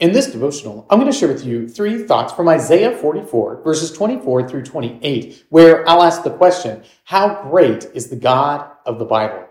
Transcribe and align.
In 0.00 0.12
this 0.12 0.30
devotional, 0.30 0.86
I'm 0.88 1.00
going 1.00 1.10
to 1.10 1.18
share 1.18 1.26
with 1.26 1.44
you 1.44 1.68
three 1.68 2.04
thoughts 2.04 2.32
from 2.32 2.48
Isaiah 2.48 2.96
44, 2.96 3.62
verses 3.64 3.90
24 3.90 4.48
through 4.48 4.62
28, 4.62 5.46
where 5.48 5.88
I'll 5.88 6.04
ask 6.04 6.22
the 6.22 6.30
question 6.30 6.84
How 7.02 7.42
great 7.50 7.88
is 7.94 8.08
the 8.08 8.14
God 8.14 8.70
of 8.86 9.00
the 9.00 9.04
Bible? 9.04 9.48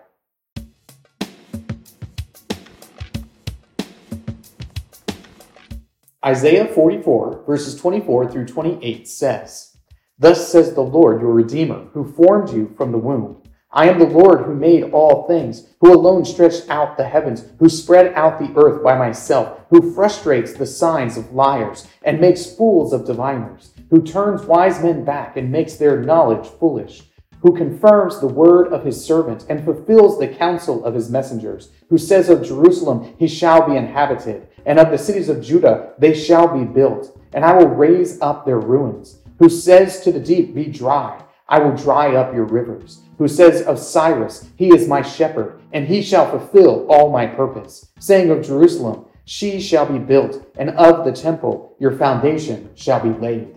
Isaiah 6.26 6.68
44, 6.74 7.44
verses 7.46 7.76
24 7.76 8.32
through 8.32 8.46
28 8.46 9.06
says, 9.06 9.76
Thus 10.18 10.50
says 10.50 10.74
the 10.74 10.80
Lord, 10.80 11.20
your 11.20 11.34
Redeemer, 11.34 11.88
who 11.92 12.10
formed 12.14 12.52
you 12.52 12.74
from 12.78 12.94
the 12.94 12.98
womb. 12.98 13.44
I 13.72 13.90
am 13.90 14.00
the 14.00 14.06
Lord 14.06 14.46
who 14.46 14.56
made 14.56 14.92
all 14.92 15.28
things, 15.28 15.68
who 15.82 15.94
alone 15.94 16.24
stretched 16.24 16.70
out 16.70 16.96
the 16.96 17.04
heavens, 17.04 17.44
who 17.60 17.68
spread 17.68 18.14
out 18.14 18.40
the 18.40 18.54
earth 18.56 18.82
by 18.82 18.98
myself, 18.98 19.60
who 19.70 19.94
frustrates 19.94 20.54
the 20.54 20.66
signs 20.66 21.18
of 21.18 21.34
liars 21.34 21.86
and 22.02 22.22
makes 22.22 22.46
fools 22.56 22.94
of 22.94 23.06
diviners, 23.06 23.72
who 23.90 24.02
turns 24.02 24.44
wise 24.44 24.82
men 24.82 25.04
back 25.04 25.36
and 25.36 25.52
makes 25.52 25.76
their 25.76 26.02
knowledge 26.02 26.48
foolish, 26.48 27.04
who 27.42 27.58
confirms 27.58 28.20
the 28.22 28.28
word 28.28 28.72
of 28.72 28.86
his 28.86 29.04
servant 29.04 29.46
and 29.50 29.66
fulfills 29.66 30.18
the 30.18 30.30
counsel 30.30 30.86
of 30.86 30.96
his 30.96 31.10
messengers, 31.10 31.70
who 31.90 31.98
says 31.98 32.30
of 32.30 32.46
Jerusalem, 32.48 33.16
he 33.20 33.28
shall 33.28 33.68
be 33.68 33.76
inhabited, 33.76 34.48
and 34.66 34.80
of 34.80 34.92
the 34.92 34.98
cities 34.98 35.28
of 35.28 35.44
Judah, 35.44 35.94
they 36.00 36.14
shall 36.14 36.48
be 36.48 36.64
built, 36.64 37.20
and 37.34 37.44
I 37.44 37.54
will 37.54 37.68
raise 37.68 38.20
up 38.22 38.46
their 38.46 38.60
ruins, 38.60 39.20
who 39.40 39.50
says 39.50 40.00
to 40.02 40.12
the 40.14 40.22
deep, 40.22 40.56
be 40.56 40.66
dry 40.68 41.22
I 41.50 41.60
will 41.60 41.76
dry 41.76 42.16
up 42.16 42.34
your 42.34 42.46
rivers. 42.46 43.02
Who 43.18 43.28
says 43.28 43.62
of 43.64 43.80
Cyrus, 43.80 44.50
He 44.56 44.70
is 44.70 44.88
my 44.88 45.02
shepherd, 45.02 45.62
and 45.72 45.88
he 45.88 46.02
shall 46.02 46.30
fulfill 46.30 46.86
all 46.90 47.12
my 47.12 47.26
purpose. 47.26 47.90
Saying 48.00 48.30
of 48.30 48.46
Jerusalem, 48.46 49.06
She 49.26 49.60
shall 49.60 49.86
be 49.86 50.00
built, 50.00 50.46
and 50.58 50.72
of 50.72 51.06
the 51.06 51.12
temple, 51.12 51.76
your 51.80 51.98
foundation 51.98 52.70
shall 52.76 53.00
be 53.00 53.10
laid. 53.10 53.56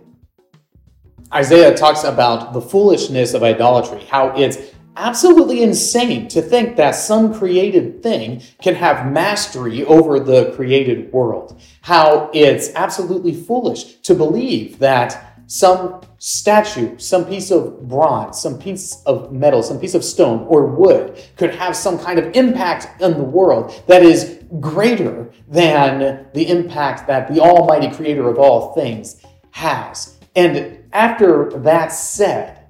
Isaiah 1.33 1.75
talks 1.75 2.03
about 2.03 2.53
the 2.53 2.61
foolishness 2.61 3.33
of 3.33 3.43
idolatry, 3.43 4.03
how 4.05 4.35
it's 4.35 4.57
absolutely 4.97 5.63
insane 5.63 6.27
to 6.27 6.41
think 6.41 6.75
that 6.75 6.91
some 6.91 7.33
created 7.33 8.03
thing 8.03 8.41
can 8.61 8.75
have 8.75 9.11
mastery 9.11 9.85
over 9.85 10.19
the 10.19 10.51
created 10.55 11.11
world. 11.13 11.61
How 11.81 12.29
it's 12.33 12.73
absolutely 12.75 13.33
foolish 13.33 13.95
to 14.01 14.13
believe 14.13 14.79
that 14.79 15.30
some 15.51 15.99
statue, 16.17 16.97
some 16.97 17.25
piece 17.25 17.51
of 17.51 17.85
bronze, 17.89 18.39
some 18.39 18.57
piece 18.57 19.03
of 19.05 19.33
metal, 19.33 19.61
some 19.61 19.77
piece 19.77 19.93
of 19.93 20.01
stone 20.01 20.45
or 20.47 20.65
wood 20.65 21.21
could 21.35 21.53
have 21.53 21.75
some 21.75 21.99
kind 21.99 22.17
of 22.17 22.33
impact 22.37 23.01
in 23.01 23.17
the 23.17 23.23
world 23.23 23.83
that 23.85 24.01
is 24.01 24.39
greater 24.61 25.29
than 25.49 26.25
the 26.33 26.47
impact 26.47 27.05
that 27.07 27.27
the 27.27 27.41
Almighty 27.41 27.93
Creator 27.93 28.29
of 28.29 28.39
all 28.39 28.73
things 28.73 29.21
has. 29.51 30.17
And 30.37 30.85
after 30.93 31.49
that 31.59 31.89
said, 31.89 32.65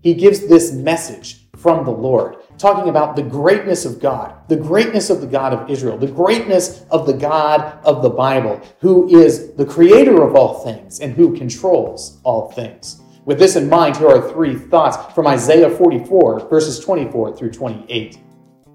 he 0.00 0.14
gives 0.14 0.46
this 0.48 0.72
message 0.72 1.50
from 1.58 1.84
the 1.84 1.90
Lord 1.90 2.36
talking 2.62 2.88
about 2.88 3.16
the 3.16 3.22
greatness 3.22 3.84
of 3.84 4.00
God, 4.00 4.48
the 4.48 4.56
greatness 4.56 5.10
of 5.10 5.20
the 5.20 5.26
God 5.26 5.52
of 5.52 5.68
Israel, 5.68 5.98
the 5.98 6.06
greatness 6.06 6.86
of 6.90 7.06
the 7.06 7.12
God 7.12 7.78
of 7.84 8.02
the 8.02 8.08
Bible, 8.08 8.60
who 8.78 9.08
is 9.08 9.52
the 9.54 9.66
creator 9.66 10.22
of 10.22 10.36
all 10.36 10.64
things 10.64 11.00
and 11.00 11.12
who 11.12 11.36
controls 11.36 12.20
all 12.22 12.52
things. 12.52 13.02
With 13.24 13.40
this 13.40 13.56
in 13.56 13.68
mind, 13.68 13.96
here 13.96 14.08
are 14.08 14.30
three 14.30 14.54
thoughts 14.54 15.12
from 15.12 15.26
Isaiah 15.26 15.68
44, 15.68 16.48
verses 16.48 16.78
24 16.78 17.36
through 17.36 17.50
28. 17.50 18.18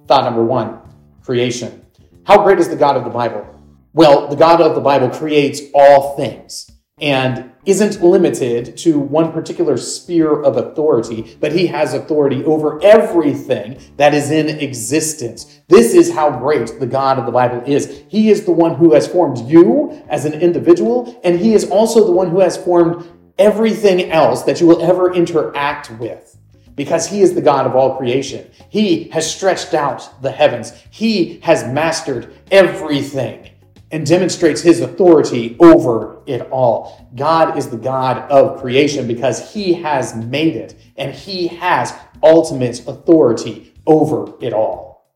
Thought 0.06 0.26
number 0.26 0.44
one 0.44 0.80
creation. 1.24 1.86
How 2.26 2.44
great 2.44 2.60
is 2.60 2.68
the 2.68 2.76
God 2.76 2.98
of 2.98 3.06
the 3.06 3.10
Bible? 3.10 3.48
Well, 3.94 4.28
the 4.28 4.36
God 4.36 4.60
of 4.60 4.76
the 4.76 4.82
Bible 4.82 5.10
creates 5.10 5.62
all 5.74 6.18
things 6.18 6.72
and 7.00 7.52
isn't 7.66 8.02
limited 8.02 8.76
to 8.78 8.98
one 8.98 9.32
particular 9.32 9.78
sphere 9.78 10.42
of 10.42 10.58
authority, 10.58 11.38
but 11.40 11.52
he 11.52 11.68
has 11.68 11.94
authority 11.94 12.44
over 12.46 12.82
everything 12.82 13.78
that 13.98 14.14
is 14.14 14.32
in 14.32 14.48
existence. 14.48 15.60
This 15.68 15.94
is 15.94 16.14
how 16.14 16.40
great 16.40 16.80
the 16.80 16.88
God 16.88 17.20
of 17.20 17.26
the 17.26 17.32
Bible 17.32 17.62
is. 17.68 18.04
He 18.08 18.32
is 18.32 18.46
the 18.46 18.52
one 18.52 18.76
who 18.76 18.94
has 18.94 19.08
formed 19.08 19.38
you 19.40 20.04
as 20.08 20.26
an 20.26 20.34
individual, 20.34 21.20
and 21.24 21.40
he 21.40 21.54
is 21.54 21.70
also 21.70 22.06
the 22.06 22.12
one 22.12 22.30
who 22.30 22.40
has 22.40 22.58
formed 22.58 23.06
everything 23.38 24.10
else 24.10 24.44
that 24.44 24.60
you 24.60 24.66
will 24.66 24.82
ever 24.82 25.14
interact 25.14 25.92
with. 26.00 26.38
Because 26.76 27.08
he 27.08 27.22
is 27.22 27.34
the 27.34 27.42
God 27.42 27.66
of 27.66 27.76
all 27.76 27.98
creation. 27.98 28.50
He 28.70 29.06
has 29.06 29.30
stretched 29.30 29.74
out 29.74 30.22
the 30.22 30.32
heavens. 30.32 30.74
He 30.92 31.40
has 31.40 31.66
mastered 31.66 32.36
everything 32.52 33.50
and 33.92 34.06
demonstrates 34.06 34.62
his 34.62 34.82
authority 34.82 35.56
over 35.60 36.22
it 36.26 36.42
all. 36.52 37.10
God 37.16 37.58
is 37.58 37.70
the 37.70 37.78
God 37.78 38.30
of 38.30 38.60
creation 38.60 39.08
because 39.08 39.54
he 39.54 39.74
has 39.74 40.16
made 40.16 40.56
it 40.56 40.76
and 40.98 41.14
he 41.14 41.48
has 41.48 41.94
ultimate 42.22 42.86
authority 42.88 43.74
over 43.86 44.34
it 44.42 44.54
all. 44.54 45.14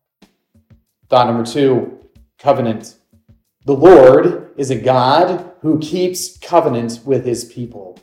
Thought 1.08 1.26
number 1.26 1.44
two 1.44 1.98
covenant. 2.38 2.96
The 3.66 3.74
Lord 3.74 4.52
is 4.56 4.70
a 4.70 4.76
God 4.76 5.52
who 5.60 5.78
keeps 5.78 6.38
covenant 6.38 7.00
with 7.04 7.24
his 7.24 7.44
people. 7.44 7.98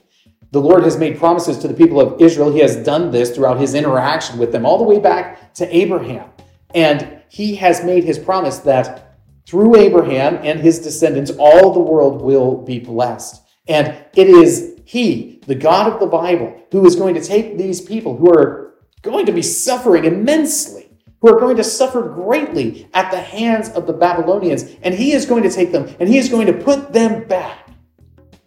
The 0.52 0.62
Lord 0.62 0.84
has 0.84 0.98
made 0.98 1.20
promises 1.20 1.58
to 1.60 1.68
the 1.68 1.74
people 1.74 2.00
of 2.00 2.22
Israel. 2.22 2.52
He 2.52 2.60
has 2.60 2.78
done 2.78 3.12
this 3.12 3.36
throughout 3.36 3.60
his 3.60 3.76
interaction 3.76 4.40
with 4.40 4.52
them, 4.52 4.66
all 4.66 4.78
the 4.78 4.84
way 4.84 5.00
back 5.00 5.54
to 5.56 5.76
Abraham. 5.76 6.30
And 6.74 7.22
he 7.30 7.56
has 7.56 7.84
made 7.84 8.04
his 8.04 8.18
promise 8.18 8.60
that 8.60 9.09
through 9.46 9.76
Abraham 9.78 10.40
and 10.44 10.60
his 10.60 10.80
descendants, 10.80 11.32
all 11.38 11.74
the 11.74 11.80
world 11.80 12.22
will 12.22 12.58
be 12.58 12.80
blessed. 12.80 13.42
And 13.68 13.96
it 14.16 14.28
is 14.28 14.80
He, 14.84 15.42
the 15.46 15.56
God 15.56 15.92
of 15.92 16.00
the 16.00 16.08
Bible, 16.08 16.62
who 16.72 16.86
is 16.86 16.96
going 16.96 17.16
to 17.16 17.24
take 17.24 17.58
these 17.58 17.82
people 17.82 18.18
who 18.18 18.32
are 18.32 18.76
going 19.02 19.26
to 19.28 19.32
be 19.32 19.42
suffering 19.42 20.06
immensely, 20.06 20.90
who 21.22 21.30
are 21.30 21.40
going 21.40 21.58
to 21.58 21.64
suffer 21.64 22.02
greatly 22.02 22.90
at 22.94 23.12
the 23.12 23.22
hands 23.22 23.70
of 23.70 23.86
the 23.88 23.94
Babylonians, 23.94 24.66
and 24.82 24.94
He 24.94 25.14
is 25.14 25.26
going 25.26 25.44
to 25.44 25.52
take 25.52 25.72
them 25.72 25.96
and 26.00 26.10
He 26.10 26.18
is 26.18 26.30
going 26.30 26.48
to 26.48 26.54
put 26.54 26.92
them 26.92 27.28
back 27.28 27.70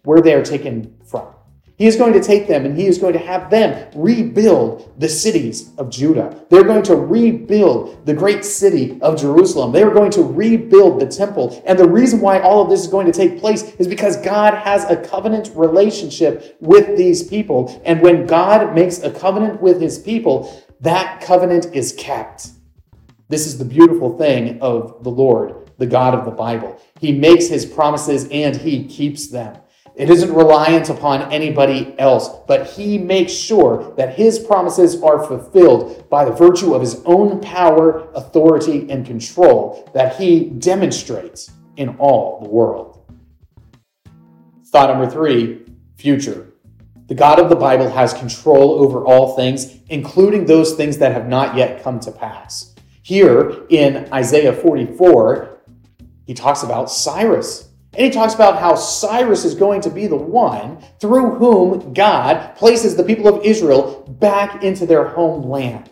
where 0.03 0.21
they 0.21 0.33
are 0.33 0.43
taken 0.43 0.95
from. 1.05 1.32
He 1.75 1.87
is 1.87 1.95
going 1.95 2.13
to 2.13 2.21
take 2.21 2.47
them 2.47 2.65
and 2.65 2.77
he 2.77 2.85
is 2.85 2.99
going 2.99 3.13
to 3.13 3.19
have 3.19 3.49
them 3.49 3.89
rebuild 3.95 4.93
the 4.99 5.09
cities 5.09 5.71
of 5.77 5.89
Judah. 5.89 6.45
They're 6.49 6.63
going 6.63 6.83
to 6.83 6.95
rebuild 6.95 8.05
the 8.05 8.13
great 8.13 8.45
city 8.45 9.01
of 9.01 9.19
Jerusalem. 9.19 9.71
They 9.71 9.81
are 9.81 9.93
going 9.93 10.11
to 10.11 10.21
rebuild 10.21 11.01
the 11.01 11.07
temple. 11.07 11.63
And 11.65 11.77
the 11.77 11.89
reason 11.89 12.21
why 12.21 12.39
all 12.41 12.61
of 12.61 12.69
this 12.69 12.81
is 12.81 12.87
going 12.87 13.07
to 13.07 13.11
take 13.11 13.39
place 13.39 13.63
is 13.75 13.87
because 13.87 14.17
God 14.17 14.53
has 14.53 14.83
a 14.85 14.97
covenant 14.97 15.51
relationship 15.55 16.57
with 16.59 16.95
these 16.95 17.23
people. 17.23 17.81
And 17.85 18.01
when 18.01 18.27
God 18.27 18.75
makes 18.75 19.01
a 19.01 19.11
covenant 19.11 19.59
with 19.59 19.81
his 19.81 19.97
people, 19.97 20.63
that 20.81 21.21
covenant 21.21 21.67
is 21.73 21.93
kept. 21.93 22.49
This 23.29 23.47
is 23.47 23.57
the 23.57 23.65
beautiful 23.65 24.15
thing 24.15 24.61
of 24.61 25.03
the 25.03 25.09
Lord, 25.09 25.71
the 25.79 25.87
God 25.87 26.13
of 26.13 26.25
the 26.25 26.31
Bible. 26.31 26.79
He 26.99 27.11
makes 27.11 27.47
his 27.47 27.65
promises 27.65 28.27
and 28.29 28.55
he 28.55 28.85
keeps 28.85 29.27
them. 29.27 29.57
It 29.95 30.09
isn't 30.09 30.33
reliant 30.33 30.89
upon 30.89 31.31
anybody 31.31 31.93
else, 31.99 32.29
but 32.47 32.65
he 32.65 32.97
makes 32.97 33.31
sure 33.31 33.93
that 33.95 34.15
his 34.15 34.39
promises 34.39 35.01
are 35.03 35.23
fulfilled 35.23 36.09
by 36.09 36.25
the 36.25 36.31
virtue 36.31 36.73
of 36.73 36.81
his 36.81 37.03
own 37.05 37.39
power, 37.41 38.09
authority, 38.15 38.89
and 38.89 39.05
control 39.05 39.87
that 39.93 40.15
he 40.15 40.45
demonstrates 40.45 41.51
in 41.77 41.89
all 41.97 42.41
the 42.41 42.49
world. 42.49 43.05
Thought 44.65 44.89
number 44.89 45.07
three 45.07 45.61
future. 45.95 46.53
The 47.05 47.13
God 47.13 47.39
of 47.39 47.49
the 47.49 47.55
Bible 47.55 47.89
has 47.89 48.13
control 48.13 48.71
over 48.83 49.05
all 49.05 49.35
things, 49.35 49.75
including 49.89 50.45
those 50.45 50.73
things 50.73 50.97
that 50.97 51.11
have 51.11 51.27
not 51.27 51.55
yet 51.55 51.83
come 51.83 51.99
to 51.99 52.11
pass. 52.11 52.73
Here 53.03 53.65
in 53.69 54.11
Isaiah 54.11 54.53
44, 54.53 55.61
he 56.25 56.33
talks 56.33 56.63
about 56.63 56.89
Cyrus 56.89 57.69
and 57.95 58.05
he 58.05 58.09
talks 58.09 58.33
about 58.33 58.59
how 58.59 58.73
Cyrus 58.75 59.45
is 59.45 59.53
going 59.53 59.81
to 59.81 59.89
be 59.91 60.07
the 60.07 60.15
one 60.15 60.83
through 60.99 61.35
whom 61.35 61.93
God 61.93 62.55
places 62.55 62.95
the 62.95 63.03
people 63.03 63.27
of 63.27 63.45
Israel 63.45 64.03
back 64.19 64.63
into 64.63 64.87
their 64.87 65.07
homeland. 65.09 65.91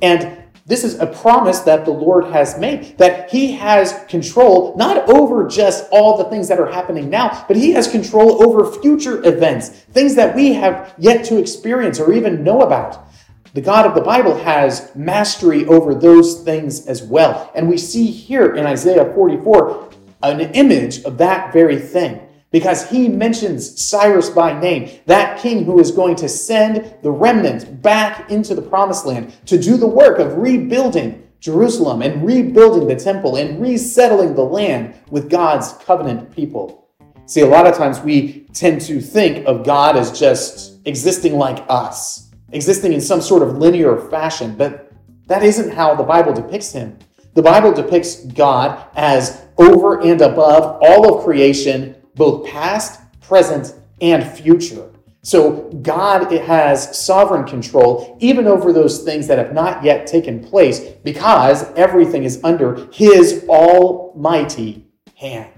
And 0.00 0.38
this 0.64 0.82
is 0.82 0.98
a 0.98 1.06
promise 1.06 1.60
that 1.60 1.84
the 1.84 1.90
Lord 1.90 2.24
has 2.26 2.58
made 2.58 2.96
that 2.96 3.30
He 3.30 3.52
has 3.52 4.04
control 4.08 4.74
not 4.76 5.10
over 5.10 5.46
just 5.46 5.88
all 5.90 6.16
the 6.16 6.24
things 6.24 6.48
that 6.48 6.58
are 6.58 6.70
happening 6.70 7.10
now, 7.10 7.44
but 7.48 7.56
He 7.56 7.72
has 7.72 7.86
control 7.86 8.42
over 8.42 8.80
future 8.80 9.26
events, 9.26 9.68
things 9.68 10.14
that 10.14 10.34
we 10.34 10.54
have 10.54 10.94
yet 10.96 11.24
to 11.26 11.38
experience 11.38 12.00
or 12.00 12.12
even 12.12 12.42
know 12.42 12.62
about. 12.62 13.08
The 13.52 13.60
God 13.60 13.84
of 13.84 13.94
the 13.94 14.00
Bible 14.00 14.34
has 14.38 14.90
mastery 14.94 15.66
over 15.66 15.94
those 15.94 16.42
things 16.42 16.86
as 16.86 17.02
well. 17.02 17.52
And 17.54 17.68
we 17.68 17.76
see 17.76 18.06
here 18.06 18.54
in 18.54 18.64
Isaiah 18.64 19.12
44 19.12 19.90
an 20.22 20.40
image 20.54 21.02
of 21.04 21.18
that 21.18 21.52
very 21.52 21.78
thing 21.78 22.20
because 22.52 22.88
he 22.88 23.08
mentions 23.08 23.82
Cyrus 23.82 24.28
by 24.30 24.58
name, 24.58 25.00
that 25.06 25.40
king 25.40 25.64
who 25.64 25.80
is 25.80 25.90
going 25.90 26.16
to 26.16 26.28
send 26.28 26.94
the 27.02 27.10
remnant 27.10 27.82
back 27.82 28.30
into 28.30 28.54
the 28.54 28.62
promised 28.62 29.06
land 29.06 29.34
to 29.46 29.58
do 29.58 29.76
the 29.76 29.86
work 29.86 30.18
of 30.18 30.36
rebuilding 30.36 31.26
Jerusalem 31.40 32.02
and 32.02 32.24
rebuilding 32.24 32.86
the 32.86 32.94
temple 32.94 33.36
and 33.36 33.60
resettling 33.60 34.34
the 34.34 34.44
land 34.44 34.94
with 35.10 35.28
God's 35.28 35.72
covenant 35.72 36.30
people. 36.30 36.86
See, 37.26 37.40
a 37.40 37.46
lot 37.46 37.66
of 37.66 37.76
times 37.76 38.00
we 38.00 38.46
tend 38.52 38.80
to 38.82 39.00
think 39.00 39.46
of 39.46 39.64
God 39.64 39.96
as 39.96 40.16
just 40.16 40.86
existing 40.86 41.38
like 41.38 41.64
us, 41.68 42.30
existing 42.52 42.92
in 42.92 43.00
some 43.00 43.20
sort 43.20 43.42
of 43.42 43.56
linear 43.56 43.96
fashion, 44.10 44.54
but 44.54 44.92
that 45.26 45.42
isn't 45.42 45.72
how 45.72 45.94
the 45.94 46.02
Bible 46.02 46.34
depicts 46.34 46.72
him. 46.72 46.98
The 47.34 47.42
Bible 47.42 47.72
depicts 47.72 48.24
God 48.26 48.86
as 48.94 49.46
over 49.62 50.00
and 50.00 50.20
above 50.20 50.78
all 50.82 51.16
of 51.16 51.24
creation, 51.24 51.96
both 52.14 52.46
past, 52.48 53.00
present, 53.20 53.74
and 54.00 54.26
future. 54.26 54.88
So 55.22 55.70
God 55.82 56.32
has 56.32 56.98
sovereign 56.98 57.44
control 57.44 58.16
even 58.20 58.48
over 58.48 58.72
those 58.72 59.04
things 59.04 59.28
that 59.28 59.38
have 59.38 59.52
not 59.52 59.84
yet 59.84 60.06
taken 60.06 60.42
place 60.42 60.80
because 60.80 61.72
everything 61.74 62.24
is 62.24 62.40
under 62.42 62.88
his 62.92 63.44
almighty 63.48 64.84
hand. 65.14 65.52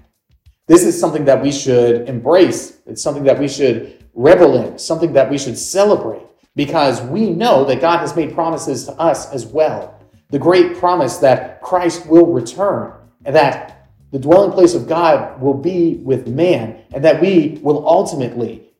This 0.66 0.84
is 0.84 0.98
something 0.98 1.24
that 1.24 1.42
we 1.42 1.50
should 1.50 2.08
embrace. 2.08 2.78
It's 2.86 3.02
something 3.02 3.24
that 3.24 3.38
we 3.38 3.48
should 3.48 4.04
revel 4.12 4.62
in, 4.62 4.78
something 4.78 5.14
that 5.14 5.30
we 5.30 5.38
should 5.38 5.56
celebrate 5.56 6.22
because 6.54 7.00
we 7.02 7.30
know 7.30 7.64
that 7.64 7.80
God 7.80 7.98
has 7.98 8.14
made 8.14 8.34
promises 8.34 8.84
to 8.84 8.92
us 8.92 9.32
as 9.32 9.46
well. 9.46 9.98
The 10.30 10.38
great 10.38 10.76
promise 10.76 11.16
that 11.18 11.62
Christ 11.62 12.06
will 12.06 12.26
return 12.26 12.92
and 13.24 13.34
that 13.34 13.83
the 14.14 14.20
dwelling 14.20 14.52
place 14.52 14.75
of 14.75 14.87
God 14.87 15.40
will 15.40 15.55
be 15.55 15.96
with 15.96 16.28
man 16.28 16.84
and 16.94 17.05
that 17.05 17.20
we 17.20 17.58
will 17.62 17.84
ultimately 17.84 18.70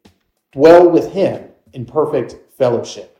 dwell 0.53 0.89
with 0.89 1.11
him 1.11 1.49
in 1.73 1.85
perfect 1.85 2.37
fellowship. 2.57 3.19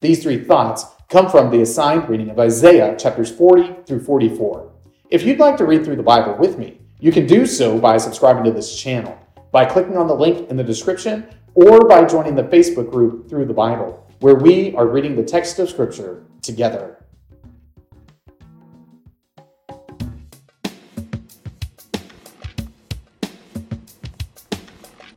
These 0.00 0.22
three 0.22 0.42
thoughts 0.42 0.86
come 1.10 1.28
from 1.28 1.50
the 1.50 1.60
assigned 1.60 2.08
reading 2.08 2.30
of 2.30 2.38
Isaiah 2.38 2.96
chapters 2.96 3.30
40 3.30 3.82
through 3.84 4.04
44. 4.04 4.72
If 5.10 5.22
you'd 5.22 5.38
like 5.38 5.58
to 5.58 5.66
read 5.66 5.84
through 5.84 5.96
the 5.96 6.02
Bible 6.02 6.34
with 6.38 6.56
me, 6.56 6.80
you 6.98 7.12
can 7.12 7.26
do 7.26 7.44
so 7.44 7.78
by 7.78 7.98
subscribing 7.98 8.44
to 8.44 8.50
this 8.50 8.74
channel, 8.74 9.14
by 9.52 9.66
clicking 9.66 9.98
on 9.98 10.06
the 10.06 10.14
link 10.14 10.48
in 10.48 10.56
the 10.56 10.64
description, 10.64 11.26
or 11.52 11.80
by 11.80 12.06
joining 12.06 12.36
the 12.36 12.44
Facebook 12.44 12.90
group 12.90 13.28
Through 13.28 13.44
the 13.44 13.52
Bible, 13.52 14.10
where 14.20 14.36
we 14.36 14.74
are 14.76 14.86
reading 14.86 15.14
the 15.14 15.22
text 15.22 15.58
of 15.58 15.68
Scripture 15.68 16.24
together. 16.40 17.03